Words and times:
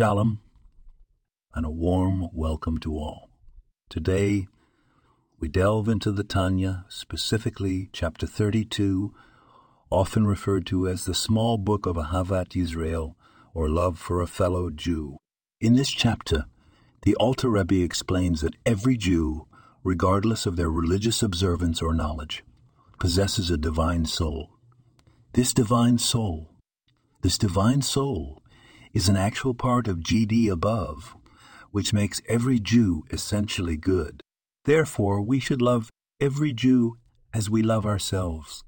Shalom, 0.00 0.40
and 1.54 1.66
a 1.66 1.70
warm 1.70 2.28
welcome 2.32 2.78
to 2.78 2.96
all. 2.96 3.28
Today, 3.90 4.46
we 5.38 5.46
delve 5.46 5.90
into 5.90 6.10
the 6.10 6.24
Tanya, 6.24 6.86
specifically 6.88 7.90
chapter 7.92 8.26
32, 8.26 9.12
often 9.90 10.26
referred 10.26 10.64
to 10.68 10.88
as 10.88 11.04
the 11.04 11.12
small 11.12 11.58
book 11.58 11.84
of 11.84 11.96
Ahavat 11.96 12.52
Yisrael, 12.56 13.14
or 13.52 13.68
love 13.68 13.98
for 13.98 14.22
a 14.22 14.26
fellow 14.26 14.70
Jew. 14.70 15.18
In 15.60 15.74
this 15.74 15.90
chapter, 15.90 16.46
the 17.02 17.14
Alter 17.16 17.50
Rebbe 17.50 17.82
explains 17.82 18.40
that 18.40 18.56
every 18.64 18.96
Jew, 18.96 19.48
regardless 19.84 20.46
of 20.46 20.56
their 20.56 20.70
religious 20.70 21.22
observance 21.22 21.82
or 21.82 21.92
knowledge, 21.92 22.42
possesses 22.98 23.50
a 23.50 23.58
divine 23.58 24.06
soul. 24.06 24.48
This 25.34 25.52
divine 25.52 25.98
soul, 25.98 26.54
this 27.20 27.36
divine 27.36 27.82
soul, 27.82 28.40
is 28.92 29.08
an 29.08 29.16
actual 29.16 29.54
part 29.54 29.86
of 29.86 29.98
GD 29.98 30.50
above, 30.50 31.16
which 31.70 31.92
makes 31.92 32.20
every 32.28 32.58
Jew 32.58 33.04
essentially 33.10 33.76
good. 33.76 34.22
Therefore, 34.64 35.20
we 35.22 35.40
should 35.40 35.62
love 35.62 35.90
every 36.20 36.52
Jew 36.52 36.96
as 37.32 37.48
we 37.48 37.62
love 37.62 37.86
ourselves, 37.86 38.64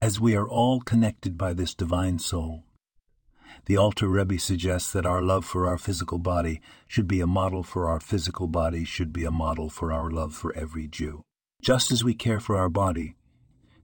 as 0.00 0.18
we 0.18 0.34
are 0.34 0.48
all 0.48 0.80
connected 0.80 1.36
by 1.36 1.52
this 1.52 1.74
divine 1.74 2.18
soul. 2.18 2.64
The 3.66 3.76
Alter 3.76 4.08
Rebbe 4.08 4.38
suggests 4.38 4.90
that 4.92 5.04
our 5.04 5.20
love 5.20 5.44
for 5.44 5.66
our 5.66 5.76
physical 5.76 6.18
body 6.18 6.60
should 6.88 7.06
be 7.06 7.20
a 7.20 7.26
model 7.26 7.62
for 7.62 7.88
our 7.88 8.00
physical 8.00 8.48
body, 8.48 8.84
should 8.84 9.12
be 9.12 9.24
a 9.24 9.30
model 9.30 9.68
for 9.68 9.92
our 9.92 10.10
love 10.10 10.34
for 10.34 10.54
every 10.56 10.88
Jew. 10.88 11.22
Just 11.60 11.92
as 11.92 12.02
we 12.02 12.14
care 12.14 12.40
for 12.40 12.56
our 12.56 12.70
body, 12.70 13.16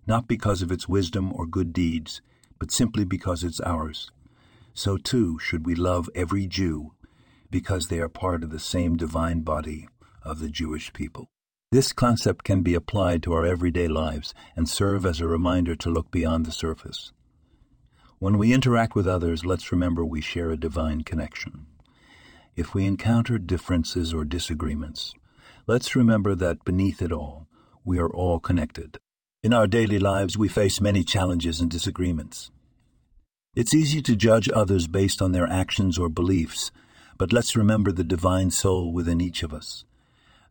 not 0.07 0.27
because 0.27 0.63
of 0.63 0.73
its 0.73 0.89
wisdom 0.89 1.33
or 1.33 1.47
good 1.47 1.73
deeds, 1.73 2.23
but 2.59 2.71
simply 2.71 3.05
because 3.05 3.45
it's 3.45 3.61
ours, 3.61 4.11
so 4.77 4.99
too 4.99 5.39
should 5.39 5.65
we 5.65 5.75
love 5.75 6.11
every 6.15 6.47
Jew 6.47 6.93
because 7.51 7.89
they 7.89 7.99
are 7.99 8.09
part 8.09 8.45
of 8.45 8.51
the 8.51 8.61
same 8.61 8.97
divine 8.97 9.41
body 9.41 9.89
of 10.23 10.39
the 10.39 10.51
Jewish 10.51 10.93
people. 10.93 11.29
This 11.73 11.93
concept 11.93 12.45
can 12.45 12.63
be 12.63 12.75
applied 12.75 13.23
to 13.23 13.33
our 13.33 13.47
everyday 13.47 13.89
lives 13.89 14.35
and 14.55 14.69
serve 14.69 15.07
as 15.07 15.21
a 15.21 15.27
reminder 15.27 15.75
to 15.77 15.91
look 15.91 16.11
beyond 16.11 16.45
the 16.45 16.53
surface. 16.53 17.13
When 18.19 18.39
we 18.39 18.53
interact 18.53 18.95
with 18.95 19.07
others, 19.07 19.45
let's 19.45 19.73
remember 19.73 20.05
we 20.05 20.21
share 20.21 20.51
a 20.51 20.57
divine 20.57 21.03
connection. 21.03 21.67
If 22.55 22.75
we 22.75 22.87
encounter 22.87 23.39
differences 23.39 24.15
or 24.15 24.25
disagreements, 24.25 25.15
let's 25.67 25.97
remember 25.97 26.35
that 26.35 26.65
beneath 26.65 27.03
it 27.03 27.13
all, 27.13 27.47
we 27.85 27.99
are 27.99 28.11
all 28.11 28.41
connected. 28.41 28.99
In 29.43 29.53
our 29.53 29.67
daily 29.67 29.99
lives, 29.99 30.37
we 30.37 30.49
face 30.49 30.81
many 30.81 31.05
challenges 31.05 31.61
and 31.61 31.71
disagreements. 31.71 32.51
It's 33.57 33.73
easy 33.73 34.03
to 34.03 34.15
judge 34.15 34.51
others 34.55 34.87
based 34.87 35.23
on 35.23 35.33
their 35.33 35.47
actions 35.47 35.99
or 35.99 36.11
beliefs, 36.11 36.71
but 37.17 37.33
let's 37.33 37.57
remember 37.57 37.91
the 37.91 38.05
divine 38.05 38.51
soul 38.51 38.93
within 38.93 39.19
each 39.19 39.43
of 39.43 39.55
us. 39.55 39.87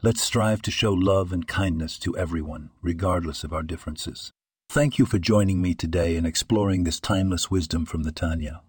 Let's 0.01 0.23
strive 0.23 0.63
to 0.63 0.71
show 0.71 0.91
love 0.91 1.31
and 1.31 1.47
kindness 1.47 1.99
to 1.99 2.17
everyone, 2.17 2.71
regardless 2.81 3.43
of 3.43 3.53
our 3.53 3.61
differences. 3.61 4.31
Thank 4.69 4.97
you 4.97 5.05
for 5.05 5.19
joining 5.19 5.61
me 5.61 5.75
today 5.75 6.15
in 6.15 6.25
exploring 6.25 6.83
this 6.83 6.99
timeless 6.99 7.51
wisdom 7.51 7.85
from 7.85 8.01
the 8.01 8.11
Tanya. 8.11 8.63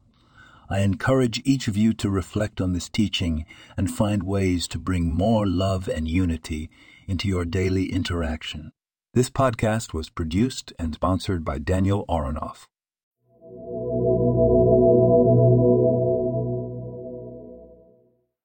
I 0.69 0.81
encourage 0.81 1.41
each 1.47 1.67
of 1.67 1.79
you 1.79 1.95
to 1.95 2.11
reflect 2.11 2.61
on 2.61 2.75
this 2.75 2.91
teaching 2.91 3.47
and 3.75 3.91
find 3.91 4.23
ways 4.23 4.69
to 4.69 4.79
bring 4.79 5.15
more 5.15 5.47
love 5.47 5.89
and 5.89 6.07
unity 6.07 6.69
into 7.09 7.27
your 7.27 7.47
daily 7.47 7.91
interaction. 7.91 8.73
This 9.15 9.31
podcast 9.31 9.95
was 9.95 10.11
produced 10.11 10.75
and 10.79 10.93
sponsored 10.93 11.43
by 11.43 11.57
Daniel 11.57 12.05
Aronoff. 12.07 12.67